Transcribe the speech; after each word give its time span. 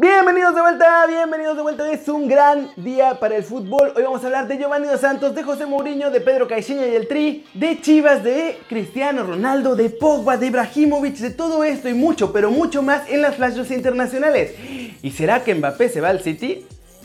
Bienvenidos 0.00 0.54
de 0.54 0.62
vuelta, 0.62 1.06
bienvenidos 1.06 1.56
de 1.56 1.62
vuelta. 1.62 1.92
Es 1.92 2.08
un 2.08 2.26
gran 2.26 2.70
día 2.74 3.20
para 3.20 3.36
el 3.36 3.44
fútbol. 3.44 3.92
Hoy 3.94 4.02
vamos 4.02 4.22
a 4.22 4.28
hablar 4.28 4.48
de 4.48 4.56
Giovanni 4.56 4.86
Dos 4.86 5.02
Santos, 5.02 5.34
de 5.34 5.42
José 5.42 5.66
Mourinho, 5.66 6.10
de 6.10 6.22
Pedro 6.22 6.48
Caixinha 6.48 6.86
y 6.86 6.94
el 6.94 7.06
Tri, 7.06 7.44
de 7.52 7.82
Chivas, 7.82 8.24
de 8.24 8.56
Cristiano 8.66 9.24
Ronaldo, 9.24 9.76
de 9.76 9.90
Pogba, 9.90 10.38
de 10.38 10.46
Ibrahimovic, 10.46 11.16
de 11.16 11.28
todo 11.28 11.64
esto 11.64 11.86
y 11.90 11.92
mucho, 11.92 12.32
pero 12.32 12.50
mucho 12.50 12.80
más 12.80 13.10
en 13.10 13.20
las 13.20 13.36
flashes 13.36 13.70
internacionales. 13.70 14.54
¿Y 15.02 15.10
será 15.10 15.44
que 15.44 15.54
Mbappé 15.54 15.90
se 15.90 16.00
va 16.00 16.08
al 16.08 16.22
City? 16.22 16.64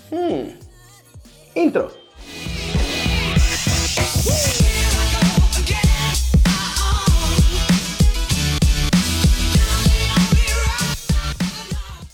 Hmm. 0.09 0.51
Intro. 1.53 2.04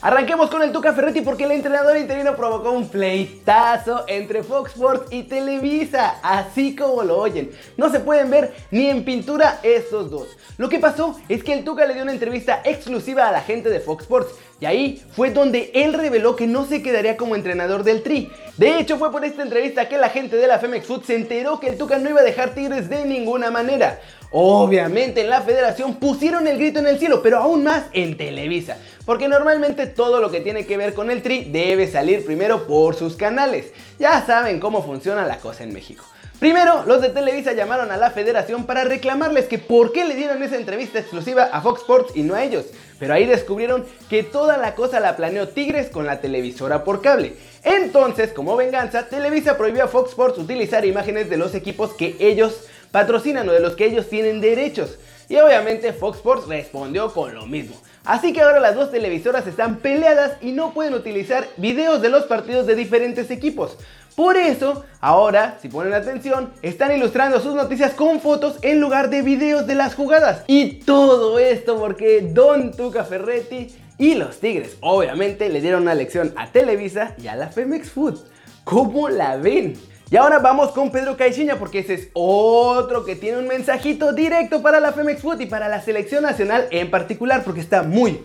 Arranquemos 0.04 0.49
con 0.49 0.63
el 0.63 0.71
Tuca 0.71 0.93
Ferretti 0.93 1.21
porque 1.21 1.43
el 1.43 1.52
entrenador 1.52 1.95
interino 1.95 2.36
provocó 2.36 2.71
un 2.71 2.89
pleitazo 2.89 4.04
entre 4.07 4.42
Fox 4.42 4.71
Sports 4.71 5.11
y 5.11 5.21
Televisa, 5.23 6.15
así 6.23 6.75
como 6.75 7.04
lo 7.04 7.19
oyen. 7.19 7.51
No 7.78 7.92
se 7.92 8.00
pueden 8.00 8.32
ver 8.32 8.51
ni 8.71 8.89
en 8.89 9.06
pintura 9.06 9.59
estos 9.61 10.09
dos. 10.09 10.29
Lo 10.57 10.69
que 10.69 10.79
pasó 10.79 11.19
es 11.29 11.43
que 11.43 11.54
el 11.54 11.64
Tuca 11.64 11.86
le 11.86 11.93
dio 11.93 12.01
una 12.01 12.14
entrevista 12.14 12.61
exclusiva 12.64 13.28
a 13.28 13.32
la 13.32 13.42
gente 13.42 13.69
de 13.69 13.79
Fox 13.79 14.06
Sports 14.06 14.33
y 14.59 14.65
ahí 14.65 15.04
fue 15.15 15.29
donde 15.29 15.69
él 15.75 15.93
reveló 15.93 16.36
que 16.36 16.47
no 16.47 16.65
se 16.65 16.81
quedaría 16.81 17.15
como 17.15 17.36
entrenador 17.36 17.83
del 17.83 18.01
Tri. 18.01 18.31
De 18.57 18.79
hecho, 18.79 18.97
fue 18.97 19.11
por 19.11 19.23
esta 19.23 19.43
entrevista 19.43 19.87
que 19.87 20.00
la 20.00 20.09
gente 20.09 20.36
de 20.36 20.47
la 20.47 20.57
Femex 20.57 20.87
Food 20.87 21.04
se 21.04 21.15
enteró 21.15 21.59
que 21.59 21.70
el 21.70 21.78
Tuca 21.78 22.00
no 22.00 22.09
iba 22.09 22.21
a 22.21 22.23
dejar 22.23 22.56
Tigres 22.56 22.89
de 22.89 23.06
ninguna 23.06 23.51
manera. 23.51 24.00
Obviamente 24.34 25.21
en 25.21 25.30
la 25.30 25.42
federación 25.42 25.96
pusieron 25.96 26.48
el 26.48 26.58
grito 26.58 26.80
en 26.80 26.88
el 26.88 27.00
cielo, 27.00 27.21
pero 27.21 27.40
aún 27.40 27.66
más 27.66 27.84
en 27.92 28.16
Televisa. 28.16 28.78
Porque 29.06 29.28
normalmente 29.28 29.88
todo 29.88 30.21
lo 30.21 30.32
que 30.32 30.40
tiene 30.40 30.66
que 30.66 30.78
ver 30.78 30.94
con 30.94 31.12
el 31.12 31.21
tri 31.21 31.44
debe 31.44 31.86
salir 31.86 32.26
primero 32.26 32.66
por 32.66 32.95
sus 32.95 33.17
canales. 33.17 33.73
Ya 34.00 34.26
saben 34.26 34.62
cómo 34.62 34.84
funciona 34.84 35.26
la 35.26 35.40
cosa 35.40 35.64
en 35.64 35.73
México. 35.73 36.06
Primero, 36.40 36.86
los 36.88 37.02
de 37.02 37.10
Televisa 37.10 37.54
llamaron 37.54 37.92
a 37.92 37.98
la 37.98 38.10
federación 38.10 38.66
para 38.66 38.86
reclamarles 38.86 39.46
que 39.46 39.60
por 39.60 39.92
qué 39.92 40.06
le 40.06 40.16
dieron 40.16 40.42
esa 40.42 40.56
entrevista 40.56 40.98
exclusiva 40.98 41.50
a 41.52 41.62
Fox 41.62 41.82
Sports 41.82 42.14
y 42.16 42.23
no 42.23 42.34
a 42.34 42.44
ellos. 42.44 42.66
Pero 43.00 43.14
ahí 43.14 43.26
descubrieron 43.26 43.86
que 44.10 44.23
toda 44.23 44.58
la 44.58 44.76
cosa 44.76 45.00
la 45.02 45.18
planeó 45.18 45.50
Tigres 45.50 45.90
con 45.90 46.06
la 46.06 46.22
televisora 46.22 46.84
por 46.84 47.02
cable. 47.02 47.36
Entonces, 47.64 48.32
como 48.32 48.56
venganza, 48.56 49.08
Televisa 49.08 49.58
prohibió 49.58 49.84
a 49.84 49.88
Fox 49.88 50.12
Sports 50.12 50.40
utilizar 50.40 50.86
imágenes 50.86 51.30
de 51.30 51.38
los 51.38 51.54
equipos 51.54 51.94
que 51.94 52.16
ellos 52.20 52.64
patrocinan 52.92 53.47
o 53.50 53.52
de 53.53 53.59
los 53.59 53.75
que 53.75 53.86
ellos 53.86 54.09
tienen 54.09 54.42
derechos. 54.42 54.97
Y 55.30 55.38
obviamente 55.38 55.94
Fox 55.94 56.17
Sports 56.17 56.47
respondió 56.47 57.14
con 57.14 57.33
lo 57.33 57.45
mismo. 57.45 57.75
Así 58.03 58.33
que 58.33 58.42
ahora 58.42 58.59
las 58.59 58.75
dos 58.75 58.92
televisoras 58.92 59.48
están 59.48 59.78
peleadas 59.78 60.33
y 60.42 60.52
no 60.52 60.73
pueden 60.73 60.94
utilizar 60.94 61.48
videos 61.58 62.02
de 62.02 62.09
los 62.09 62.23
partidos 62.23 62.66
de 62.66 62.75
diferentes 62.75 63.31
equipos. 63.31 63.78
Por 64.16 64.36
eso, 64.36 64.83
ahora, 65.00 65.58
si 65.61 65.70
ponen 65.70 65.94
atención, 65.94 66.52
están 66.61 66.92
ilustrando 66.92 67.39
sus 67.39 67.56
noticias 67.56 67.94
con 67.94 68.20
fotos 68.20 68.58
en 68.61 68.81
lugar 68.81 69.09
de 69.09 69.22
videos 69.22 69.67
de 69.67 69.76
las 69.76 69.95
jugadas. 69.95 70.44
Y 70.48 70.80
todo 70.81 71.39
esto 71.39 71.78
porque 71.80 72.22
Don 72.22 72.72
Tuca 72.72 73.05
Ferretti 73.05 73.73
y 73.98 74.16
los 74.16 74.39
Tigres, 74.39 74.78
obviamente, 74.81 75.48
le 75.48 75.61
dieron 75.61 75.83
una 75.83 75.95
lección 75.95 76.33
a 76.36 76.52
Televisa 76.52 77.16
y 77.22 77.28
a 77.28 77.36
la 77.36 77.48
Femex 77.48 77.92
Food. 77.92 78.20
¿Cómo 78.64 79.09
la 79.09 79.38
ven? 79.38 79.76
Y 80.12 80.17
ahora 80.17 80.40
vamos 80.40 80.72
con 80.72 80.92
Pedro 80.92 81.16
Caixinha 81.16 81.58
porque 81.58 81.80
ese 81.80 81.94
es 81.94 82.09
otro 82.12 83.06
que 83.06 83.16
tiene 83.16 83.38
un 83.38 83.48
mensajito 83.48 84.12
directo 84.12 84.62
para 84.62 84.81
la 84.81 84.92
Femex 84.92 85.22
Food 85.22 85.40
y 85.40 85.45
para 85.45 85.70
la 85.70 85.81
selección 85.81 86.23
nacional 86.23 86.67
en 86.70 86.92
particular 86.92 87.45
porque 87.45 87.62
está 87.62 87.84
muy, 87.84 88.20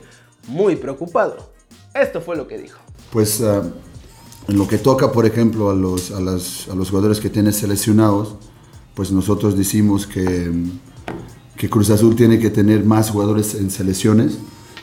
muy 0.48 0.74
preocupado. 0.74 1.52
Esto 1.94 2.20
fue 2.20 2.36
lo 2.36 2.48
que 2.48 2.58
dijo. 2.58 2.80
Pues 3.12 3.38
uh, 3.38 3.72
en 4.48 4.58
lo 4.58 4.66
que 4.66 4.78
toca, 4.78 5.12
por 5.12 5.26
ejemplo, 5.26 5.70
a 5.70 5.76
los, 5.76 6.10
a, 6.10 6.20
las, 6.20 6.68
a 6.68 6.74
los 6.74 6.90
jugadores 6.90 7.20
que 7.20 7.30
tienen 7.30 7.52
seleccionados, 7.52 8.34
pues 8.96 9.12
nosotros 9.12 9.56
decimos 9.56 10.08
que, 10.08 10.50
que 11.56 11.70
Cruz 11.70 11.90
Azul 11.90 12.16
tiene 12.16 12.40
que 12.40 12.50
tener 12.50 12.82
más 12.82 13.10
jugadores 13.10 13.54
en 13.54 13.70
selecciones, 13.70 14.38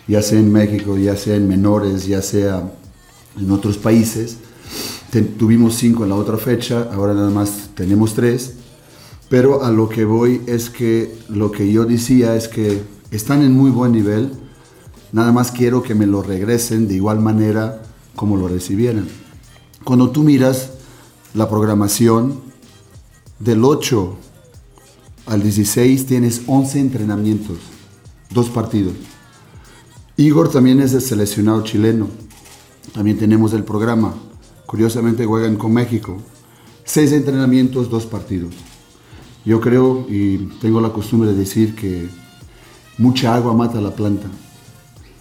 ya 0.08 0.22
sea 0.22 0.40
en 0.40 0.54
México, 0.54 0.98
ya 0.98 1.18
sea 1.18 1.36
en 1.36 1.50
menores, 1.50 2.08
ya 2.08 2.22
sea 2.22 2.72
en 3.38 3.52
otros 3.52 3.78
países 3.78 4.38
tuvimos 5.22 5.76
cinco 5.76 6.04
en 6.04 6.10
la 6.10 6.16
otra 6.16 6.38
fecha, 6.38 6.90
ahora 6.94 7.14
nada 7.14 7.30
más 7.30 7.70
tenemos 7.76 8.14
tres. 8.14 8.56
Pero 9.30 9.64
a 9.64 9.72
lo 9.72 9.90
que 9.90 10.06
voy 10.06 10.42
es 10.48 10.70
que 10.70 11.16
lo 11.30 11.52
que 11.52 11.72
yo 11.72 11.86
decía 11.86 12.36
es 12.36 12.48
que 12.48 12.82
están 13.12 13.42
en 13.42 13.54
muy 13.54 13.72
buen 13.72 13.92
nivel, 13.92 14.32
nada 15.12 15.32
más 15.32 15.52
quiero 15.52 15.82
que 15.84 15.96
me 15.96 16.06
lo 16.06 16.22
regresen 16.22 16.88
de 16.88 16.96
igual 16.96 17.20
manera 17.20 17.84
como 18.16 18.38
lo 18.38 18.48
recibieran. 18.48 19.08
Cuando 19.84 20.12
tú 20.12 20.24
miras 20.24 20.72
la 21.34 21.50
programación, 21.50 22.42
del 23.40 23.64
8 23.66 24.16
al 25.26 25.44
16 25.44 26.06
tienes 26.06 26.42
11 26.48 26.80
entrenamientos, 26.80 27.58
dos 28.30 28.50
partidos. 28.50 28.94
Igor 30.16 30.50
también 30.50 30.80
es 30.80 30.94
el 30.94 31.02
seleccionado 31.02 31.64
chileno, 31.64 32.08
también 32.94 33.18
tenemos 33.18 33.54
el 33.54 33.64
programa. 33.64 34.14
Curiosamente 34.66 35.26
juegan 35.26 35.56
con 35.56 35.74
México. 35.74 36.18
Seis 36.84 37.12
entrenamientos, 37.12 37.90
dos 37.90 38.06
partidos. 38.06 38.54
Yo 39.46 39.60
creo 39.60 40.06
y 40.10 40.38
tengo 40.62 40.80
la 40.82 40.94
costumbre 40.94 41.32
de 41.32 41.36
decir 41.36 41.76
que 41.76 42.08
mucha 42.98 43.36
agua 43.36 43.54
mata 43.54 43.82
la 43.82 43.96
planta. 43.96 44.28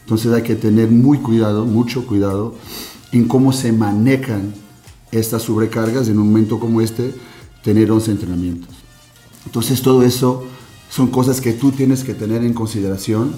Entonces 0.00 0.32
hay 0.32 0.42
que 0.42 0.54
tener 0.54 0.91
muy 0.91 1.19
cuidado, 1.19 1.64
mucho 1.64 2.06
cuidado 2.06 2.54
en 3.12 3.26
cómo 3.26 3.52
se 3.52 3.72
manejan 3.72 4.54
estas 5.10 5.42
sobrecargas 5.42 6.08
en 6.08 6.19
un 6.19 6.28
momento 6.28 6.58
como 6.58 6.81
este, 6.81 7.14
tener 7.62 7.91
11 7.91 8.10
entrenamientos. 8.12 8.75
Entonces 9.44 9.82
todo 9.82 10.02
eso 10.02 10.44
son 10.88 11.08
cosas 11.08 11.41
que 11.41 11.52
tú 11.52 11.72
tienes 11.72 12.04
que 12.04 12.14
tener 12.14 12.44
en 12.44 12.54
consideración 12.54 13.32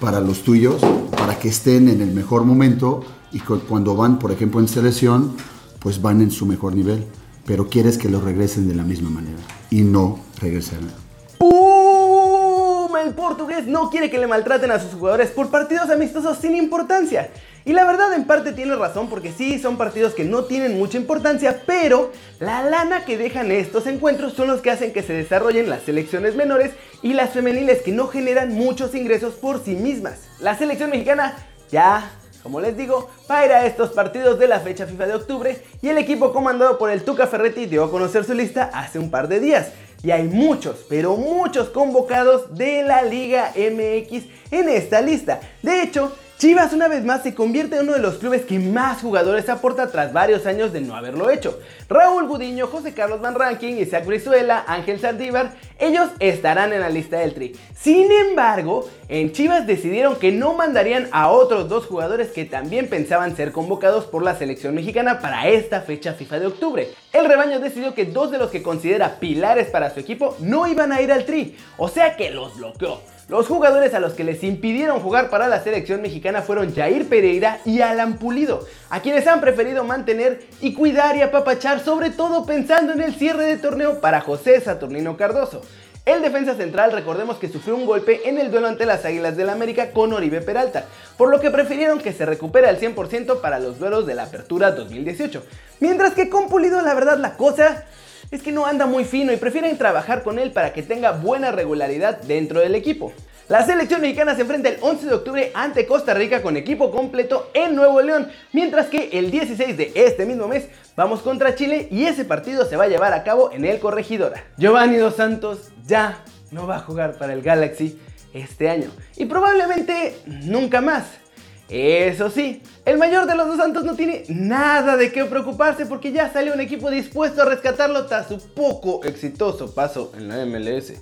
para 0.00 0.20
los 0.20 0.42
tuyos, 0.42 0.82
para 1.22 1.38
que 1.38 1.50
estén 1.50 1.88
en 1.88 2.00
el 2.00 2.10
mejor 2.10 2.42
momento 2.42 3.04
y 3.30 3.38
cuando 3.38 3.94
van, 3.94 4.18
por 4.18 4.32
ejemplo, 4.32 4.58
en 4.58 4.66
selección, 4.66 5.36
pues 5.78 6.02
van 6.02 6.20
en 6.20 6.32
su 6.32 6.46
mejor 6.46 6.74
nivel, 6.74 7.06
pero 7.46 7.68
quieres 7.68 7.96
que 7.96 8.08
los 8.08 8.24
regresen 8.24 8.66
de 8.66 8.74
la 8.74 8.82
misma 8.82 9.08
manera 9.08 9.38
y 9.70 9.82
no 9.82 10.18
regresarán. 10.40 10.90
¡Pum! 11.38 12.96
El 13.06 13.14
portugués 13.14 13.68
no 13.68 13.88
quiere 13.88 14.10
que 14.10 14.18
le 14.18 14.26
maltraten 14.26 14.72
a 14.72 14.80
sus 14.80 14.94
jugadores 14.94 15.30
por 15.30 15.48
partidos 15.48 15.90
amistosos 15.90 16.38
sin 16.38 16.56
importancia. 16.56 17.30
Y 17.64 17.72
la 17.72 17.84
verdad 17.84 18.12
en 18.14 18.24
parte 18.24 18.52
tiene 18.52 18.76
razón 18.76 19.08
porque 19.08 19.32
sí, 19.32 19.58
son 19.58 19.76
partidos 19.76 20.14
que 20.14 20.24
no 20.24 20.44
tienen 20.44 20.78
mucha 20.78 20.98
importancia, 20.98 21.62
pero 21.66 22.12
la 22.40 22.62
lana 22.62 23.04
que 23.04 23.16
dejan 23.16 23.52
estos 23.52 23.86
encuentros 23.86 24.32
son 24.32 24.48
los 24.48 24.60
que 24.60 24.70
hacen 24.70 24.92
que 24.92 25.02
se 25.02 25.12
desarrollen 25.12 25.70
las 25.70 25.82
selecciones 25.82 26.34
menores 26.34 26.72
y 27.02 27.12
las 27.12 27.30
femeniles 27.30 27.82
que 27.82 27.92
no 27.92 28.08
generan 28.08 28.54
muchos 28.54 28.94
ingresos 28.94 29.34
por 29.34 29.62
sí 29.64 29.74
mismas. 29.74 30.28
La 30.40 30.56
selección 30.56 30.90
mexicana 30.90 31.36
ya 31.70 32.10
como 32.42 32.60
les 32.60 32.76
digo, 32.76 33.08
para 33.28 33.58
a 33.58 33.66
estos 33.66 33.90
partidos 33.90 34.38
de 34.38 34.48
la 34.48 34.58
fecha 34.58 34.86
FIFA 34.86 35.06
de 35.06 35.14
octubre 35.14 35.62
y 35.80 35.88
el 35.88 35.98
equipo 35.98 36.32
comandado 36.32 36.76
por 36.76 36.90
el 36.90 37.04
Tuca 37.04 37.28
Ferretti 37.28 37.66
dio 37.66 37.84
a 37.84 37.90
conocer 37.90 38.24
su 38.24 38.34
lista 38.34 38.70
hace 38.74 38.98
un 38.98 39.10
par 39.10 39.28
de 39.28 39.38
días. 39.38 39.70
Y 40.02 40.10
hay 40.10 40.24
muchos, 40.24 40.84
pero 40.88 41.16
muchos 41.16 41.68
convocados 41.68 42.56
de 42.56 42.82
la 42.82 43.02
Liga 43.02 43.52
MX 43.54 44.24
en 44.50 44.68
esta 44.68 45.00
lista. 45.00 45.40
De 45.62 45.82
hecho, 45.82 46.12
Chivas 46.42 46.72
una 46.72 46.88
vez 46.88 47.04
más 47.04 47.22
se 47.22 47.36
convierte 47.36 47.76
en 47.76 47.82
uno 47.82 47.92
de 47.92 48.00
los 48.00 48.16
clubes 48.16 48.42
que 48.42 48.58
más 48.58 49.00
jugadores 49.00 49.48
aporta 49.48 49.92
tras 49.92 50.12
varios 50.12 50.44
años 50.44 50.72
de 50.72 50.80
no 50.80 50.96
haberlo 50.96 51.30
hecho. 51.30 51.60
Raúl 51.88 52.26
Gudiño, 52.26 52.66
José 52.66 52.94
Carlos 52.94 53.20
Van 53.20 53.36
Ranking, 53.36 53.74
Isaac 53.74 54.04
Brizuela, 54.06 54.64
Ángel 54.66 54.98
Saldívar, 54.98 55.54
ellos 55.78 56.10
estarán 56.18 56.72
en 56.72 56.80
la 56.80 56.88
lista 56.88 57.20
del 57.20 57.32
tri. 57.32 57.54
Sin 57.78 58.10
embargo, 58.10 58.90
en 59.06 59.30
Chivas 59.30 59.68
decidieron 59.68 60.16
que 60.16 60.32
no 60.32 60.54
mandarían 60.54 61.08
a 61.12 61.30
otros 61.30 61.68
dos 61.68 61.86
jugadores 61.86 62.32
que 62.32 62.44
también 62.44 62.88
pensaban 62.88 63.36
ser 63.36 63.52
convocados 63.52 64.06
por 64.06 64.24
la 64.24 64.34
selección 64.34 64.74
mexicana 64.74 65.20
para 65.20 65.46
esta 65.46 65.82
fecha 65.82 66.14
FIFA 66.14 66.40
de 66.40 66.46
octubre. 66.46 66.88
El 67.12 67.26
rebaño 67.26 67.60
decidió 67.60 67.94
que 67.94 68.06
dos 68.06 68.32
de 68.32 68.38
los 68.38 68.50
que 68.50 68.64
considera 68.64 69.20
pilares 69.20 69.68
para 69.68 69.94
su 69.94 70.00
equipo 70.00 70.36
no 70.40 70.66
iban 70.66 70.90
a 70.90 71.00
ir 71.02 71.12
al 71.12 71.24
tri, 71.24 71.56
o 71.76 71.86
sea 71.88 72.16
que 72.16 72.32
los 72.32 72.56
bloqueó. 72.56 73.00
Los 73.32 73.46
jugadores 73.46 73.94
a 73.94 73.98
los 73.98 74.12
que 74.12 74.24
les 74.24 74.44
impidieron 74.44 75.00
jugar 75.00 75.30
para 75.30 75.48
la 75.48 75.62
selección 75.62 76.02
mexicana 76.02 76.42
fueron 76.42 76.74
Jair 76.74 77.08
Pereira 77.08 77.60
y 77.64 77.80
Alan 77.80 78.18
Pulido, 78.18 78.66
a 78.90 79.00
quienes 79.00 79.26
han 79.26 79.40
preferido 79.40 79.84
mantener 79.84 80.42
y 80.60 80.74
cuidar 80.74 81.16
y 81.16 81.22
apapachar, 81.22 81.80
sobre 81.80 82.10
todo 82.10 82.44
pensando 82.44 82.92
en 82.92 83.00
el 83.00 83.14
cierre 83.14 83.46
de 83.46 83.56
torneo 83.56 84.02
para 84.02 84.20
José 84.20 84.60
Saturnino 84.60 85.16
Cardoso. 85.16 85.62
El 86.04 86.20
defensa 86.20 86.56
central, 86.56 86.92
recordemos 86.92 87.38
que 87.38 87.48
sufrió 87.48 87.74
un 87.74 87.86
golpe 87.86 88.28
en 88.28 88.36
el 88.36 88.50
duelo 88.50 88.68
ante 88.68 88.84
las 88.84 89.06
Águilas 89.06 89.34
del 89.34 89.48
América 89.48 89.92
con 89.92 90.12
Oribe 90.12 90.42
Peralta, 90.42 90.84
por 91.16 91.30
lo 91.30 91.40
que 91.40 91.50
prefirieron 91.50 92.00
que 92.00 92.12
se 92.12 92.26
recupere 92.26 92.68
al 92.68 92.78
100% 92.78 93.40
para 93.40 93.60
los 93.60 93.78
duelos 93.78 94.06
de 94.06 94.14
la 94.14 94.24
Apertura 94.24 94.72
2018. 94.72 95.42
Mientras 95.80 96.12
que 96.12 96.28
con 96.28 96.50
Pulido, 96.50 96.82
la 96.82 96.92
verdad, 96.92 97.16
la 97.16 97.38
cosa 97.38 97.86
es 98.32 98.42
que 98.42 98.50
no 98.50 98.66
anda 98.66 98.86
muy 98.86 99.04
fino 99.04 99.30
y 99.32 99.36
prefieren 99.36 99.76
trabajar 99.76 100.22
con 100.22 100.38
él 100.38 100.50
para 100.50 100.72
que 100.72 100.82
tenga 100.82 101.12
buena 101.12 101.52
regularidad 101.52 102.20
dentro 102.22 102.60
del 102.60 102.74
equipo. 102.74 103.12
La 103.48 103.66
selección 103.66 104.00
mexicana 104.00 104.34
se 104.34 104.40
enfrenta 104.40 104.70
el 104.70 104.78
11 104.80 105.06
de 105.06 105.14
octubre 105.14 105.50
ante 105.54 105.86
Costa 105.86 106.14
Rica 106.14 106.40
con 106.40 106.56
equipo 106.56 106.90
completo 106.90 107.50
en 107.52 107.76
Nuevo 107.76 108.00
León, 108.00 108.28
mientras 108.52 108.86
que 108.86 109.10
el 109.12 109.30
16 109.30 109.76
de 109.76 109.92
este 109.94 110.24
mismo 110.24 110.48
mes 110.48 110.68
vamos 110.96 111.20
contra 111.20 111.54
Chile 111.54 111.88
y 111.90 112.06
ese 112.06 112.24
partido 112.24 112.64
se 112.64 112.76
va 112.76 112.84
a 112.84 112.88
llevar 112.88 113.12
a 113.12 113.22
cabo 113.22 113.52
en 113.52 113.66
el 113.66 113.78
Corregidora. 113.78 114.42
Giovanni 114.56 114.96
Dos 114.96 115.16
Santos 115.16 115.70
ya 115.86 116.24
no 116.50 116.66
va 116.66 116.76
a 116.76 116.80
jugar 116.80 117.18
para 117.18 117.34
el 117.34 117.42
Galaxy 117.42 117.98
este 118.32 118.70
año 118.70 118.90
y 119.16 119.26
probablemente 119.26 120.16
nunca 120.24 120.80
más. 120.80 121.21
Eso 121.68 122.28
sí, 122.30 122.62
el 122.84 122.98
mayor 122.98 123.26
de 123.26 123.34
los 123.34 123.46
dos 123.46 123.56
santos 123.56 123.84
no 123.84 123.94
tiene 123.94 124.24
nada 124.28 124.96
de 124.96 125.10
qué 125.10 125.24
preocuparse 125.24 125.86
porque 125.86 126.12
ya 126.12 126.32
sale 126.32 126.52
un 126.52 126.60
equipo 126.60 126.90
dispuesto 126.90 127.42
a 127.42 127.44
rescatarlo 127.46 128.06
tras 128.06 128.28
su 128.28 128.38
poco 128.52 129.02
exitoso 129.04 129.74
paso 129.74 130.12
en 130.16 130.28
la 130.28 130.44
MLS. 130.44 130.92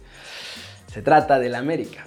Se 0.93 1.03
trata 1.03 1.39
del 1.39 1.55
América. 1.55 2.07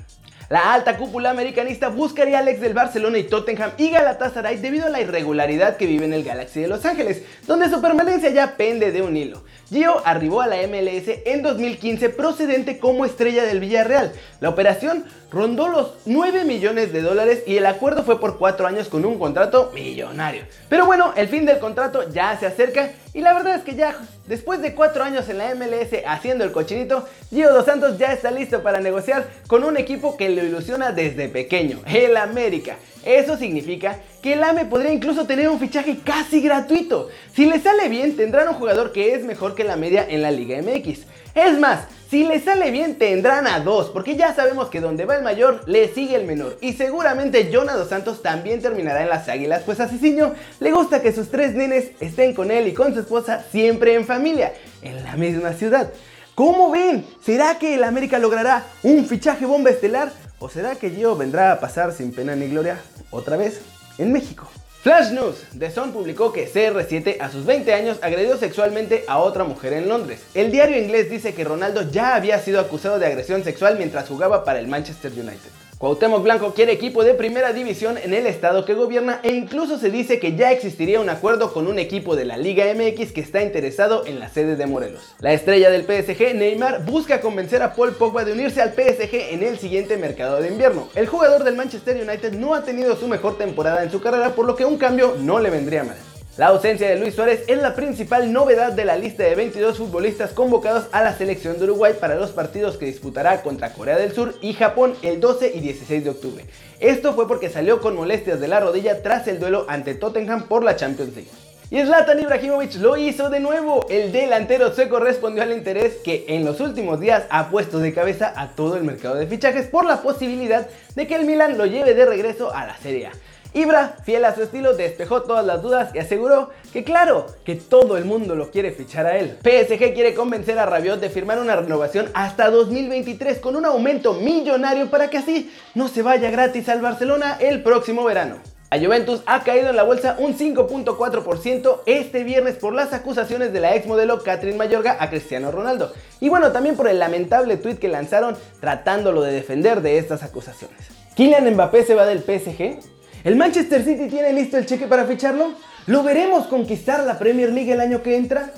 La 0.50 0.74
alta 0.74 0.98
cúpula 0.98 1.30
americanista 1.32 1.88
buscaría 1.88 2.38
a 2.38 2.42
Alex 2.42 2.62
del 2.62 2.74
Barcelona 2.74 3.18
y 3.18 3.24
Tottenham 3.24 3.72
y 3.78 3.90
Galatasaray 3.90 4.58
debido 4.58 4.86
a 4.86 4.90
la 4.90 5.02
irregularidad 5.02 5.78
que 5.78 5.88
vive 5.88 6.06
en 6.06 6.14
el 6.14 6.24
Galaxy 6.24 6.62
de 6.62 6.68
Los 6.68 6.86
Ángeles, 6.86 7.24
donde 7.48 7.70
su 7.70 7.82
permanencia 7.82 8.30
ya 8.30 8.56
pende 8.56 8.92
de 8.92 9.02
un 9.02 9.18
hilo. 9.18 9.44
Gio 9.74 10.06
arribó 10.06 10.42
a 10.42 10.48
la 10.48 10.58
MLS 10.68 11.22
en 11.26 11.42
2015 11.42 12.10
procedente 12.10 12.78
como 12.78 13.06
estrella 13.06 13.44
del 13.44 13.60
Villarreal. 13.60 14.14
La 14.40 14.50
operación 14.50 15.04
rondó 15.32 15.68
los 15.68 15.94
9 16.06 16.46
millones 16.46 16.94
de 16.94 17.02
dólares 17.02 17.42
y 17.48 17.58
el 17.58 17.66
acuerdo 17.66 18.04
fue 18.04 18.20
por 18.20 18.38
4 18.38 18.68
años 18.68 18.88
con 18.88 19.04
un 19.04 19.18
contrato 19.18 19.72
millonario. 19.74 20.44
Pero 20.70 20.86
bueno, 20.86 21.12
el 21.16 21.28
fin 21.28 21.48
del 21.48 21.58
contrato 21.58 22.08
ya 22.12 22.38
se 22.38 22.46
acerca 22.46 22.92
y 23.16 23.22
la 23.22 23.34
verdad 23.34 23.56
es 23.56 23.64
que 23.64 23.74
ya 23.74 23.96
después 24.28 24.62
de 24.62 24.76
4 24.76 25.04
años 25.04 25.28
en 25.28 25.40
la 25.40 25.56
MLS 25.56 25.90
haciendo 26.06 26.44
el 26.44 26.52
cochinito, 26.52 27.08
Gio 27.32 27.52
Dos 27.52 27.66
Santos 27.66 27.98
ya 27.98 28.14
está 28.14 28.30
listo 28.30 28.62
para 28.62 28.80
negociar 28.80 29.28
con 29.48 29.64
un 29.64 29.78
equipo 29.78 30.18
que 30.18 30.30
lo 30.30 30.44
ilusiona 30.44 30.92
desde 30.92 31.30
pequeño, 31.30 31.82
el 31.88 32.16
América. 32.16 32.78
Eso 33.06 33.38
significa 33.38 34.00
que 34.22 34.34
el 34.34 34.44
AME 34.44 34.66
podría 34.66 34.94
incluso 34.94 35.26
tener 35.26 35.50
un 35.50 35.60
fichaje 35.60 35.98
casi 36.04 36.42
gratuito. 36.42 37.10
Si 37.36 37.46
le 37.46 37.60
sale 37.60 37.90
bien, 37.90 38.16
tendrán 38.16 38.48
un 38.48 38.56
jugador 38.56 38.92
que 38.92 39.14
es 39.14 39.26
mejor 39.26 39.56
que 39.56 39.64
la 39.64 39.76
media 39.76 40.06
en 40.08 40.22
la 40.22 40.32
Liga 40.32 40.62
MX. 40.62 41.00
Es 41.36 41.60
más, 41.60 41.88
si 42.10 42.26
le 42.26 42.40
sale 42.40 42.70
bien 42.70 43.00
tendrán 43.00 43.48
a 43.48 43.60
dos, 43.60 43.90
porque 43.90 44.16
ya 44.16 44.36
sabemos 44.36 44.70
que 44.70 44.80
donde 44.80 45.06
va 45.06 45.16
el 45.16 45.24
mayor 45.24 45.68
le 45.68 45.92
sigue 45.92 46.16
el 46.16 46.26
menor. 46.26 46.58
Y 46.62 46.74
seguramente 46.74 47.50
Jonah 47.52 47.74
Dos 47.74 47.90
Santos 47.90 48.22
también 48.22 48.62
terminará 48.62 49.02
en 49.02 49.10
las 49.10 49.28
águilas, 49.28 49.64
pues 49.66 49.80
a 49.80 49.88
Cicinho 49.88 50.34
le 50.60 50.72
gusta 50.72 51.02
que 51.02 51.12
sus 51.12 51.32
tres 51.32 51.56
nenes 51.56 51.90
estén 52.00 52.36
con 52.36 52.52
él 52.52 52.68
y 52.68 52.74
con 52.74 52.94
su 52.94 53.00
esposa 53.00 53.44
siempre 53.52 53.96
en 53.96 54.06
familia, 54.06 54.54
en 54.84 55.04
la 55.04 55.16
misma 55.16 55.54
ciudad. 55.54 55.92
¿Cómo 56.36 56.70
ven? 56.70 57.04
¿Será 57.24 57.58
que 57.58 57.74
el 57.74 57.84
América 57.84 58.20
logrará 58.20 58.64
un 58.84 59.06
fichaje 59.06 59.48
bomba 59.48 59.72
estelar? 59.72 60.12
¿O 60.38 60.50
será 60.50 60.76
que 60.76 60.92
Gio 60.92 61.16
vendrá 61.16 61.54
a 61.54 61.60
pasar 61.60 61.94
sin 61.94 62.14
pena 62.14 62.36
ni 62.36 62.48
gloria 62.48 62.80
otra 63.14 63.38
vez 63.38 63.62
en 63.98 64.12
México? 64.12 64.50
Flash 64.84 65.12
News. 65.12 65.46
The 65.58 65.72
Sun 65.72 65.94
publicó 65.94 66.34
que 66.34 66.52
CR7 66.52 67.22
a 67.22 67.32
sus 67.32 67.46
20 67.46 67.74
años 67.74 68.00
agredió 68.02 68.38
sexualmente 68.38 69.06
a 69.08 69.20
otra 69.20 69.46
mujer 69.46 69.72
en 69.72 69.88
Londres. 69.88 70.24
El 70.34 70.52
diario 70.52 70.78
inglés 70.78 71.10
dice 71.10 71.34
que 71.34 71.46
Ronaldo 71.46 71.90
ya 71.90 72.16
había 72.16 72.38
sido 72.40 72.60
acusado 72.60 73.00
de 73.00 73.06
agresión 73.06 73.46
sexual 73.46 73.78
mientras 73.78 74.10
jugaba 74.10 74.44
para 74.44 74.60
el 74.60 74.68
Manchester 74.68 75.14
United. 75.14 75.63
Cuauhtémoc 75.78 76.24
Blanco 76.24 76.54
quiere 76.54 76.72
equipo 76.72 77.04
de 77.04 77.14
primera 77.14 77.52
división 77.52 77.98
en 77.98 78.14
el 78.14 78.26
estado 78.26 78.64
que 78.64 78.74
gobierna 78.74 79.20
e 79.24 79.34
incluso 79.34 79.78
se 79.78 79.90
dice 79.90 80.20
que 80.20 80.36
ya 80.36 80.52
existiría 80.52 81.00
un 81.00 81.10
acuerdo 81.10 81.52
con 81.52 81.68
un 81.68 81.80
equipo 81.80 82.16
de 82.16 82.26
la 82.26 82.38
Liga 82.38 82.66
MX 82.74 83.12
que 83.12 83.22
está 83.22 83.42
interesado 83.42 84.06
en 84.06 84.20
la 84.20 84.30
sede 84.30 84.56
de 84.56 84.66
Morelos. 84.66 85.16
La 85.20 85.34
estrella 85.34 85.70
del 85.70 85.84
PSG, 85.84 86.36
Neymar, 86.36 86.86
busca 86.86 87.20
convencer 87.22 87.62
a 87.62 87.74
Paul 87.74 87.94
Pogba 87.96 88.24
de 88.24 88.34
unirse 88.34 88.62
al 88.62 88.74
PSG 88.74 89.34
en 89.34 89.44
el 89.44 89.60
siguiente 89.60 89.98
mercado 89.98 90.40
de 90.40 90.48
invierno. 90.48 90.88
El 90.96 91.08
jugador 91.08 91.44
del 91.44 91.56
Manchester 91.56 91.98
United 91.98 92.34
no 92.34 92.54
ha 92.54 92.64
tenido 92.64 92.96
su 92.96 93.08
mejor 93.08 93.38
temporada 93.38 93.84
en 93.84 93.92
su 93.92 94.00
carrera, 94.00 94.36
por 94.36 94.46
lo 94.46 94.56
que 94.56 94.66
un 94.66 94.78
cambio 94.78 95.16
no 95.20 95.40
le 95.40 95.50
vendría 95.50 95.84
mal. 95.84 95.98
La 96.36 96.48
ausencia 96.48 96.90
de 96.90 96.98
Luis 96.98 97.14
Suárez 97.14 97.44
es 97.46 97.60
la 97.60 97.76
principal 97.76 98.34
novedad 98.34 98.72
de 98.72 98.86
la 98.86 98.98
lista 98.98 99.22
de 99.22 99.36
22 99.36 99.78
futbolistas 99.78 100.32
convocados 100.32 100.86
a 100.92 101.04
la 101.04 101.16
selección 101.16 101.60
de 101.60 101.66
Uruguay 101.66 101.94
para 102.00 102.16
los 102.16 102.32
partidos 102.32 102.78
que 102.78 102.88
disputará 102.88 103.44
contra 103.44 103.72
Corea 103.72 104.00
del 104.00 104.14
Sur 104.14 104.34
y 104.42 104.54
Japón 104.54 104.96
el 105.04 105.20
12 105.20 105.52
y 105.54 105.60
16 105.60 106.04
de 106.04 106.10
octubre. 106.10 106.46
Esto 106.80 107.14
fue 107.14 107.28
porque 107.28 107.52
salió 107.52 107.82
con 107.82 107.96
molestias 107.96 108.40
de 108.40 108.48
la 108.48 108.60
rodilla 108.60 109.04
tras 109.04 109.28
el 109.28 109.40
duelo 109.40 109.68
ante 109.70 109.94
Tottenham 109.94 110.48
por 110.48 110.64
la 110.64 110.76
Champions 110.76 111.16
League. 111.16 111.30
Y 111.70 111.80
Zlatan 111.84 112.20
Ibrahimovic 112.20 112.76
lo 112.78 112.98
hizo 112.98 113.30
de 113.30 113.40
nuevo. 113.40 113.86
El 113.88 114.12
delantero 114.12 114.74
sueco 114.74 115.00
respondió 115.00 115.44
al 115.44 115.54
interés 115.54 115.98
que 116.04 116.26
en 116.30 116.46
los 116.46 116.60
últimos 116.62 117.00
días 117.00 117.26
ha 117.30 117.52
puesto 117.52 117.78
de 117.78 117.94
cabeza 117.94 118.34
a 118.36 118.56
todo 118.56 118.76
el 118.76 118.84
mercado 118.84 119.16
de 119.16 119.28
fichajes 119.28 119.68
por 119.68 119.86
la 119.86 120.02
posibilidad 120.02 120.68
de 120.96 121.06
que 121.06 121.14
el 121.14 121.26
Milan 121.26 121.60
lo 121.60 121.68
lleve 121.68 121.94
de 121.94 122.08
regreso 122.08 122.52
a 122.52 122.66
la 122.66 122.76
Serie 122.78 123.06
A. 123.06 123.12
Ibra, 123.56 123.98
fiel 124.04 124.26
a 124.26 124.34
su 124.34 124.42
estilo, 124.42 124.74
despejó 124.74 125.22
todas 125.22 125.46
las 125.46 125.62
dudas 125.62 125.94
y 125.94 126.00
aseguró 126.00 126.50
que 126.72 126.84
claro, 126.84 127.28
que 127.46 127.56
todo 127.56 127.98
el 127.98 128.06
mundo 128.06 128.36
lo 128.36 128.50
quiere 128.50 128.72
fichar 128.72 129.06
a 129.06 129.18
él. 129.20 129.38
PSG 129.44 129.94
quiere 129.94 130.16
convencer 130.16 130.58
a 130.58 130.66
Rabiot 130.66 131.00
de 131.00 131.12
firmar 131.12 131.40
una 131.40 131.56
renovación 131.56 132.10
hasta 132.16 132.50
2023 132.50 133.38
con 133.38 133.56
un 133.56 133.66
aumento 133.66 134.16
millonario 134.16 134.90
para 134.90 135.12
que 135.12 135.20
así 135.20 135.54
no 135.76 135.88
se 135.88 136.02
vaya 136.02 136.32
gratis 136.32 136.68
al 136.68 136.82
Barcelona 136.82 137.38
el 137.40 137.62
próximo 137.62 138.04
verano. 138.04 138.38
La 138.72 138.80
Juventus 138.80 139.22
ha 139.28 139.44
caído 139.44 139.70
en 139.70 139.76
la 139.76 139.84
bolsa 139.84 140.16
un 140.18 140.36
5.4% 140.36 141.82
este 141.86 142.24
viernes 142.24 142.56
por 142.56 142.74
las 142.74 142.92
acusaciones 142.92 143.54
de 143.54 143.60
la 143.60 143.76
ex 143.76 143.86
modelo 143.86 144.24
Catherine 144.24 144.58
Mayorga 144.58 144.98
a 145.00 145.12
Cristiano 145.12 145.52
Ronaldo. 145.52 145.94
Y 146.20 146.30
bueno, 146.30 146.52
también 146.52 146.76
por 146.76 146.88
el 146.88 146.98
lamentable 146.98 147.58
tweet 147.58 147.76
que 147.76 147.88
lanzaron 147.88 148.36
tratándolo 148.60 149.22
de 149.22 149.32
defender 149.32 149.82
de 149.84 150.00
estas 150.00 150.24
acusaciones. 150.24 150.88
¿Kylian 151.16 151.54
Mbappé 151.54 151.84
se 151.86 151.94
va 151.94 152.08
del 152.08 152.24
PSG? 152.24 152.93
¿El 153.24 153.38
Manchester 153.38 153.86
City 153.86 154.10
tiene 154.10 154.34
listo 154.34 154.58
el 154.58 154.66
cheque 154.66 154.86
para 154.86 155.06
ficharlo? 155.06 155.54
¿Lo 155.88 156.04
veremos 156.04 156.48
conquistar 156.48 157.06
la 157.06 157.18
Premier 157.18 157.54
League 157.54 157.72
el 157.72 157.80
año 157.80 158.04
que 158.04 158.18
entra? 158.18 158.52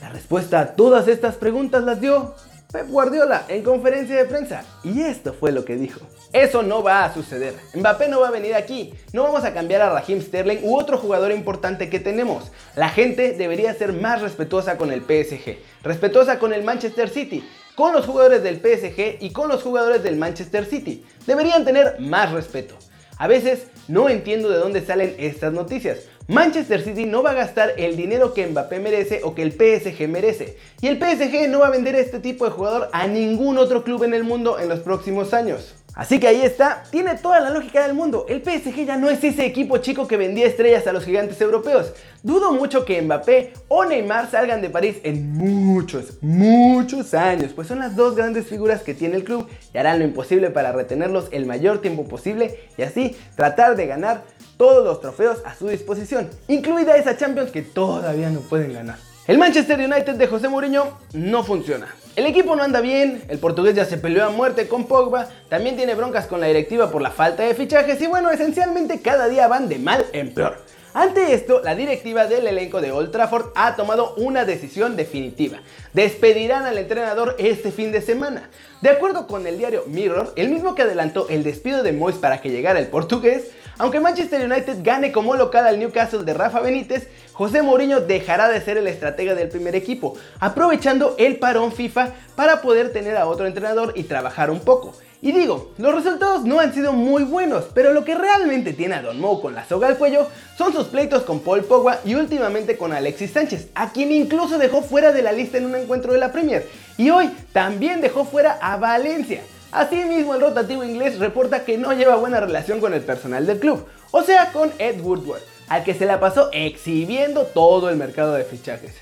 La 0.00 0.08
respuesta 0.08 0.58
a 0.58 0.74
todas 0.74 1.06
estas 1.06 1.36
preguntas 1.36 1.84
las 1.84 2.00
dio 2.00 2.34
Pep 2.72 2.88
Guardiola 2.88 3.44
en 3.46 3.62
conferencia 3.62 4.16
de 4.16 4.24
prensa. 4.24 4.64
Y 4.82 5.02
esto 5.02 5.34
fue 5.34 5.52
lo 5.52 5.64
que 5.64 5.76
dijo. 5.76 6.00
Eso 6.32 6.64
no 6.64 6.82
va 6.82 7.04
a 7.04 7.14
suceder. 7.14 7.54
Mbappé 7.74 8.08
no 8.08 8.18
va 8.18 8.28
a 8.28 8.32
venir 8.32 8.56
aquí. 8.56 8.92
No 9.12 9.22
vamos 9.22 9.44
a 9.44 9.54
cambiar 9.54 9.82
a 9.82 9.90
Raheem 9.90 10.20
Sterling 10.20 10.64
u 10.64 10.76
otro 10.76 10.98
jugador 10.98 11.30
importante 11.30 11.88
que 11.88 12.00
tenemos. 12.00 12.50
La 12.74 12.88
gente 12.88 13.34
debería 13.34 13.72
ser 13.74 13.92
más 13.92 14.20
respetuosa 14.20 14.78
con 14.78 14.90
el 14.90 15.02
PSG, 15.02 15.58
respetuosa 15.84 16.40
con 16.40 16.52
el 16.52 16.64
Manchester 16.64 17.08
City, 17.08 17.48
con 17.76 17.92
los 17.92 18.04
jugadores 18.04 18.42
del 18.42 18.56
PSG 18.56 19.18
y 19.20 19.30
con 19.30 19.48
los 19.48 19.62
jugadores 19.62 20.02
del 20.02 20.16
Manchester 20.16 20.64
City. 20.64 21.04
Deberían 21.24 21.64
tener 21.64 22.00
más 22.00 22.32
respeto. 22.32 22.74
A 23.16 23.26
veces 23.28 23.68
no 23.88 24.08
entiendo 24.08 24.48
de 24.48 24.58
dónde 24.58 24.84
salen 24.84 25.14
estas 25.18 25.52
noticias. 25.52 26.00
Manchester 26.28 26.84
City 26.84 27.06
no 27.06 27.22
va 27.22 27.30
a 27.30 27.34
gastar 27.34 27.72
el 27.78 27.96
dinero 27.96 28.34
que 28.34 28.46
Mbappé 28.46 28.80
merece 28.80 29.22
o 29.24 29.34
que 29.34 29.42
el 29.42 29.52
PSG 29.52 30.06
merece. 30.08 30.58
Y 30.82 30.88
el 30.88 30.98
PSG 30.98 31.48
no 31.48 31.60
va 31.60 31.68
a 31.68 31.70
vender 31.70 31.94
este 31.94 32.20
tipo 32.20 32.44
de 32.44 32.50
jugador 32.50 32.90
a 32.92 33.06
ningún 33.06 33.56
otro 33.56 33.82
club 33.82 34.04
en 34.04 34.12
el 34.12 34.24
mundo 34.24 34.58
en 34.58 34.68
los 34.68 34.80
próximos 34.80 35.32
años. 35.32 35.74
Así 35.98 36.20
que 36.20 36.28
ahí 36.28 36.42
está, 36.42 36.84
tiene 36.92 37.16
toda 37.16 37.40
la 37.40 37.50
lógica 37.50 37.84
del 37.84 37.92
mundo. 37.92 38.24
El 38.28 38.40
PSG 38.40 38.86
ya 38.86 38.96
no 38.96 39.10
es 39.10 39.24
ese 39.24 39.44
equipo 39.44 39.78
chico 39.78 40.06
que 40.06 40.16
vendía 40.16 40.46
estrellas 40.46 40.86
a 40.86 40.92
los 40.92 41.04
gigantes 41.04 41.40
europeos. 41.40 41.92
Dudo 42.22 42.52
mucho 42.52 42.84
que 42.84 43.02
Mbappé 43.02 43.52
o 43.66 43.84
Neymar 43.84 44.30
salgan 44.30 44.62
de 44.62 44.70
París 44.70 44.98
en 45.02 45.32
muchos, 45.32 46.22
muchos 46.22 47.14
años, 47.14 47.52
pues 47.52 47.66
son 47.66 47.80
las 47.80 47.96
dos 47.96 48.14
grandes 48.14 48.46
figuras 48.46 48.82
que 48.82 48.94
tiene 48.94 49.16
el 49.16 49.24
club 49.24 49.48
y 49.74 49.78
harán 49.78 49.98
lo 49.98 50.04
imposible 50.04 50.50
para 50.50 50.70
retenerlos 50.70 51.26
el 51.32 51.46
mayor 51.46 51.80
tiempo 51.80 52.04
posible 52.04 52.60
y 52.76 52.82
así 52.82 53.16
tratar 53.34 53.74
de 53.74 53.88
ganar 53.88 54.22
todos 54.56 54.84
los 54.84 55.00
trofeos 55.00 55.38
a 55.44 55.56
su 55.56 55.66
disposición, 55.66 56.30
incluida 56.46 56.96
esa 56.96 57.16
Champions 57.16 57.50
que 57.50 57.62
todavía 57.62 58.30
no 58.30 58.38
pueden 58.38 58.72
ganar. 58.72 59.07
El 59.28 59.36
Manchester 59.36 59.78
United 59.78 60.14
de 60.14 60.26
José 60.26 60.48
Mourinho 60.48 60.96
no 61.12 61.44
funciona. 61.44 61.94
El 62.16 62.24
equipo 62.24 62.56
no 62.56 62.62
anda 62.62 62.80
bien, 62.80 63.24
el 63.28 63.38
portugués 63.38 63.74
ya 63.74 63.84
se 63.84 63.98
peleó 63.98 64.24
a 64.24 64.30
muerte 64.30 64.68
con 64.68 64.86
Pogba, 64.86 65.28
también 65.50 65.76
tiene 65.76 65.94
broncas 65.94 66.26
con 66.26 66.40
la 66.40 66.46
directiva 66.46 66.90
por 66.90 67.02
la 67.02 67.10
falta 67.10 67.42
de 67.42 67.54
fichajes 67.54 68.00
y 68.00 68.06
bueno, 68.06 68.30
esencialmente 68.30 69.02
cada 69.02 69.28
día 69.28 69.46
van 69.46 69.68
de 69.68 69.78
mal 69.78 70.06
en 70.14 70.32
peor. 70.32 70.64
Ante 70.94 71.34
esto, 71.34 71.60
la 71.62 71.74
directiva 71.74 72.24
del 72.24 72.46
elenco 72.46 72.80
de 72.80 72.90
Old 72.90 73.10
Trafford 73.10 73.52
ha 73.54 73.76
tomado 73.76 74.14
una 74.16 74.46
decisión 74.46 74.96
definitiva. 74.96 75.58
Despedirán 75.92 76.64
al 76.64 76.78
entrenador 76.78 77.36
este 77.38 77.70
fin 77.70 77.92
de 77.92 78.00
semana. 78.00 78.48
De 78.80 78.88
acuerdo 78.88 79.26
con 79.26 79.46
el 79.46 79.58
diario 79.58 79.84
Mirror, 79.88 80.32
el 80.36 80.48
mismo 80.48 80.74
que 80.74 80.82
adelantó 80.82 81.28
el 81.28 81.44
despido 81.44 81.82
de 81.82 81.92
Moyes 81.92 82.18
para 82.18 82.40
que 82.40 82.48
llegara 82.48 82.78
el 82.78 82.86
portugués, 82.86 83.50
aunque 83.78 84.00
Manchester 84.00 84.44
United 84.44 84.78
gane 84.82 85.12
como 85.12 85.34
local 85.34 85.66
al 85.66 85.78
Newcastle 85.78 86.24
de 86.24 86.34
Rafa 86.34 86.60
Benítez, 86.60 87.08
José 87.32 87.62
Mourinho 87.62 88.00
dejará 88.00 88.48
de 88.48 88.60
ser 88.60 88.76
el 88.76 88.88
estratega 88.88 89.34
del 89.34 89.48
primer 89.48 89.76
equipo, 89.76 90.16
aprovechando 90.40 91.14
el 91.18 91.36
parón 91.36 91.72
FIFA 91.72 92.12
para 92.34 92.60
poder 92.60 92.92
tener 92.92 93.16
a 93.16 93.26
otro 93.26 93.46
entrenador 93.46 93.92
y 93.94 94.02
trabajar 94.02 94.50
un 94.50 94.60
poco. 94.60 94.94
Y 95.20 95.32
digo, 95.32 95.72
los 95.78 95.94
resultados 95.94 96.44
no 96.44 96.60
han 96.60 96.72
sido 96.72 96.92
muy 96.92 97.24
buenos, 97.24 97.66
pero 97.74 97.92
lo 97.92 98.04
que 98.04 98.14
realmente 98.14 98.72
tiene 98.72 98.94
a 98.94 99.02
Don 99.02 99.20
Mo 99.20 99.40
con 99.40 99.54
la 99.54 99.64
soga 99.64 99.88
al 99.88 99.98
cuello 99.98 100.28
son 100.56 100.72
sus 100.72 100.86
pleitos 100.86 101.24
con 101.24 101.40
Paul 101.40 101.64
Pogba 101.64 101.98
y 102.04 102.14
últimamente 102.14 102.76
con 102.76 102.92
Alexis 102.92 103.32
Sánchez, 103.32 103.68
a 103.74 103.90
quien 103.90 104.12
incluso 104.12 104.58
dejó 104.58 104.82
fuera 104.82 105.10
de 105.12 105.22
la 105.22 105.32
lista 105.32 105.58
en 105.58 105.66
un 105.66 105.74
encuentro 105.74 106.12
de 106.12 106.20
la 106.20 106.30
Premier. 106.30 106.68
Y 106.96 107.10
hoy 107.10 107.30
también 107.52 108.00
dejó 108.00 108.24
fuera 108.24 108.58
a 108.60 108.76
Valencia. 108.76 109.42
Asimismo, 109.70 110.34
el 110.34 110.40
rotativo 110.40 110.82
inglés 110.82 111.18
reporta 111.18 111.64
que 111.64 111.76
no 111.76 111.92
lleva 111.92 112.16
buena 112.16 112.40
relación 112.40 112.80
con 112.80 112.94
el 112.94 113.02
personal 113.02 113.46
del 113.46 113.60
club, 113.60 113.86
o 114.10 114.22
sea, 114.22 114.50
con 114.52 114.72
Ed 114.78 115.00
Woodward, 115.00 115.42
al 115.68 115.84
que 115.84 115.94
se 115.94 116.06
la 116.06 116.20
pasó 116.20 116.48
exhibiendo 116.52 117.44
todo 117.44 117.90
el 117.90 117.96
mercado 117.96 118.32
de 118.32 118.44
fichajes. 118.44 118.94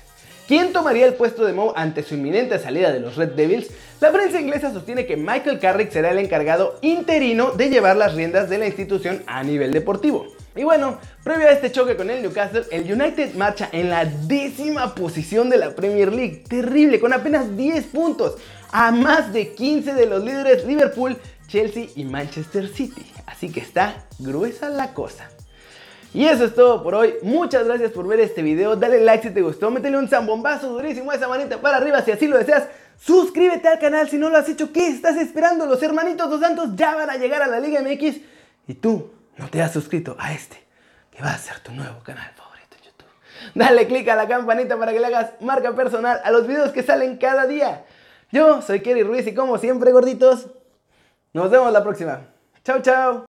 ¿Quién 0.47 0.71
tomaría 0.71 1.05
el 1.05 1.13
puesto 1.13 1.45
de 1.45 1.51
Moe 1.51 1.73
ante 1.75 2.03
su 2.03 2.15
inminente 2.15 2.57
salida 2.59 2.91
de 2.91 3.01
los 3.01 3.17
Red 3.17 3.31
Devils? 3.31 3.67
La 3.99 4.11
prensa 4.11 4.39
inglesa 4.39 4.71
sostiene 4.71 5.05
que 5.05 5.17
Michael 5.17 5.59
Carrick 5.59 5.91
será 5.91 6.11
el 6.11 6.19
encargado 6.19 6.79
interino 6.81 7.51
de 7.51 7.69
llevar 7.69 7.97
las 7.97 8.13
riendas 8.13 8.49
de 8.49 8.57
la 8.57 8.67
institución 8.67 9.23
a 9.27 9.43
nivel 9.43 9.73
deportivo. 9.73 10.27
Y 10.55 10.63
bueno, 10.63 10.99
previo 11.23 11.47
a 11.47 11.51
este 11.51 11.71
choque 11.71 11.95
con 11.95 12.09
el 12.09 12.21
Newcastle, 12.21 12.63
el 12.71 12.91
United 12.91 13.35
marcha 13.35 13.69
en 13.71 13.89
la 13.89 14.05
décima 14.05 14.95
posición 14.95 15.49
de 15.49 15.57
la 15.57 15.75
Premier 15.75 16.13
League. 16.13 16.43
Terrible, 16.47 16.99
con 16.99 17.13
apenas 17.13 17.55
10 17.55 17.85
puntos, 17.87 18.37
a 18.71 18.91
más 18.91 19.33
de 19.33 19.53
15 19.53 19.93
de 19.93 20.05
los 20.05 20.23
líderes 20.23 20.65
Liverpool, 20.65 21.17
Chelsea 21.47 21.87
y 21.95 22.05
Manchester 22.05 22.67
City. 22.67 23.05
Así 23.25 23.51
que 23.51 23.59
está 23.59 24.05
gruesa 24.19 24.69
la 24.69 24.93
cosa. 24.93 25.29
Y 26.13 26.25
eso 26.25 26.45
es 26.45 26.55
todo 26.55 26.81
por 26.81 26.95
hoy. 26.95 27.15
Muchas 27.21 27.65
gracias 27.65 27.91
por 27.91 28.07
ver 28.07 28.19
este 28.19 28.41
video. 28.41 28.75
Dale 28.75 29.01
like 29.01 29.27
si 29.27 29.33
te 29.33 29.41
gustó. 29.41 29.69
Métele 29.69 29.97
un 29.97 30.07
zambombazo 30.07 30.69
durísimo 30.69 31.11
a 31.11 31.15
esa 31.15 31.27
manita 31.27 31.61
para 31.61 31.77
arriba 31.77 32.01
si 32.01 32.11
así 32.11 32.27
lo 32.27 32.37
deseas. 32.37 32.63
Suscríbete 32.99 33.67
al 33.67 33.79
canal 33.79 34.09
si 34.09 34.17
no 34.17 34.29
lo 34.29 34.37
has 34.37 34.49
hecho. 34.49 34.71
¿Qué 34.71 34.87
estás 34.87 35.17
esperando? 35.17 35.65
Los 35.65 35.83
hermanitos 35.83 36.29
dos 36.29 36.41
santos 36.41 36.69
ya 36.75 36.95
van 36.95 37.09
a 37.09 37.17
llegar 37.17 37.41
a 37.41 37.47
la 37.47 37.59
Liga 37.59 37.81
MX. 37.81 38.17
Y 38.67 38.73
tú 38.73 39.11
no 39.37 39.49
te 39.49 39.61
has 39.61 39.71
suscrito 39.71 40.15
a 40.19 40.33
este, 40.33 40.57
que 41.11 41.21
va 41.21 41.31
a 41.31 41.37
ser 41.37 41.59
tu 41.59 41.71
nuevo 41.71 41.99
canal 42.03 42.31
favorito 42.35 42.75
en 42.77 42.85
YouTube. 42.85 43.53
Dale 43.53 43.87
click 43.87 44.07
a 44.09 44.15
la 44.15 44.27
campanita 44.27 44.77
para 44.77 44.93
que 44.93 44.99
le 44.99 45.05
hagas 45.05 45.33
marca 45.41 45.75
personal 45.75 46.19
a 46.23 46.31
los 46.31 46.47
videos 46.47 46.71
que 46.71 46.81
salen 46.83 47.17
cada 47.17 47.45
día. 47.45 47.85
Yo 48.31 48.61
soy 48.61 48.81
Kerry 48.81 49.03
Ruiz 49.03 49.25
y 49.27 49.33
como 49.33 49.57
siempre, 49.57 49.91
gorditos, 49.91 50.47
nos 51.33 51.49
vemos 51.49 51.71
la 51.71 51.83
próxima. 51.83 52.27
Chao, 52.63 52.81
chao. 52.81 53.26